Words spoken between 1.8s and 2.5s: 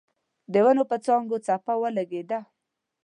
ولګېده.